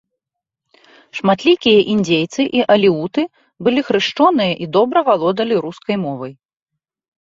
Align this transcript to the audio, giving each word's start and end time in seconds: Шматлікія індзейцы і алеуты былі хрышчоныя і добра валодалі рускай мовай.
Шматлікія 1.19 1.79
індзейцы 1.97 2.41
і 2.61 2.65
алеуты 2.77 3.29
былі 3.63 3.81
хрышчоныя 3.93 4.53
і 4.67 4.73
добра 4.75 4.99
валодалі 5.15 5.55
рускай 5.71 6.05
мовай. 6.11 6.33